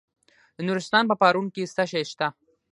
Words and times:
د 0.55 0.57
نورستان 0.67 1.03
په 1.07 1.15
پارون 1.21 1.47
کې 1.53 1.71
څه 1.75 1.83
شی 1.91 2.03
شته؟ 2.11 2.27